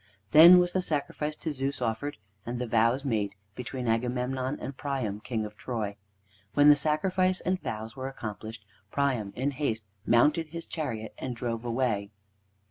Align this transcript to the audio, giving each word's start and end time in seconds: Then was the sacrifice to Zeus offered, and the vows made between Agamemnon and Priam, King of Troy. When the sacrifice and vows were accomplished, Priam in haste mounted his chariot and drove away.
Then 0.31 0.57
was 0.57 0.73
the 0.73 0.81
sacrifice 0.81 1.35
to 1.35 1.53
Zeus 1.53 1.79
offered, 1.79 2.17
and 2.43 2.57
the 2.57 2.65
vows 2.65 3.05
made 3.05 3.35
between 3.53 3.87
Agamemnon 3.87 4.57
and 4.59 4.75
Priam, 4.75 5.19
King 5.19 5.45
of 5.45 5.55
Troy. 5.55 5.95
When 6.55 6.69
the 6.71 6.75
sacrifice 6.75 7.39
and 7.41 7.61
vows 7.61 7.95
were 7.95 8.07
accomplished, 8.07 8.65
Priam 8.89 9.31
in 9.35 9.51
haste 9.51 9.87
mounted 10.07 10.47
his 10.47 10.65
chariot 10.65 11.13
and 11.19 11.35
drove 11.35 11.63
away. 11.63 12.09